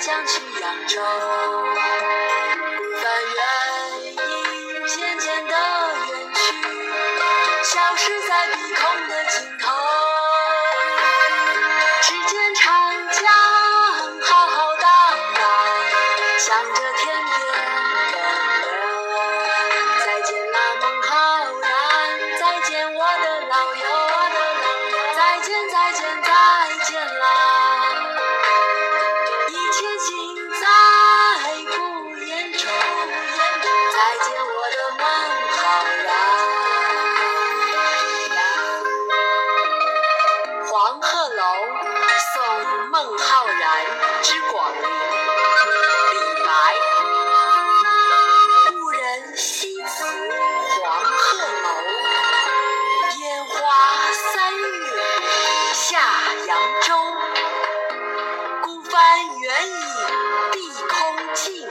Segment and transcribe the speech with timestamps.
[0.00, 0.98] 将去扬州。
[1.02, 2.72] 孤
[3.02, 3.04] 帆
[3.34, 3.38] 远
[4.14, 6.40] 影渐渐地远去，
[7.62, 9.70] 消失在碧空的尽头。
[12.00, 12.64] 只见长
[13.10, 13.22] 江
[14.22, 14.88] 浩浩荡
[15.34, 15.38] 荡，
[16.38, 17.19] 向着天
[34.00, 35.04] 再见，我的孟
[35.50, 35.60] 浩
[36.04, 36.08] 然。
[40.66, 41.44] 黄鹤楼
[42.32, 42.34] 送
[42.88, 43.62] 孟浩然
[44.22, 44.80] 之广陵。
[46.12, 46.48] 李白。
[48.70, 49.92] 故人西辞
[50.80, 51.20] 黄鹤
[51.62, 51.68] 楼，
[53.18, 53.52] 烟花
[54.32, 54.64] 三月
[55.74, 55.84] 下
[56.46, 56.88] 扬州。
[58.62, 58.92] 孤帆
[59.42, 59.76] 远影
[60.52, 60.56] 碧
[60.88, 60.90] 空
[61.34, 61.69] 尽，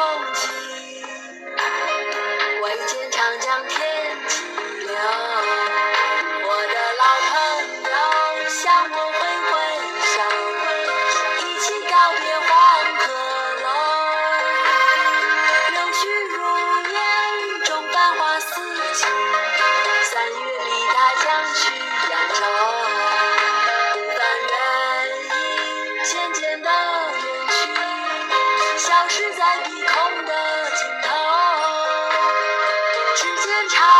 [0.00, 0.48] 碧空尽，
[2.62, 3.76] 唯见长江天
[4.28, 4.32] 际
[4.86, 4.96] 流。
[6.42, 7.32] 我的老朋
[7.84, 7.92] 友
[8.48, 8.58] 向
[8.90, 9.52] 我挥挥
[10.08, 10.16] 手，
[11.44, 12.48] 一起告别黄
[12.96, 13.02] 鹤
[13.62, 13.66] 楼。
[15.70, 16.00] 柳絮
[16.30, 16.38] 如
[16.88, 16.96] 烟，
[17.66, 18.48] 中繁花似
[18.94, 18.98] 锦。
[20.04, 21.60] 三月里，他将去
[22.10, 22.40] 扬州。
[23.92, 24.18] 孤帆
[24.48, 24.52] 远
[25.28, 25.36] 影
[26.04, 27.58] 渐渐地远去，
[28.78, 29.40] 消失在
[33.68, 33.99] 只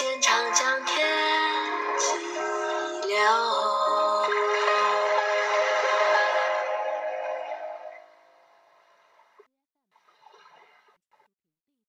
[0.00, 0.69] 见长江。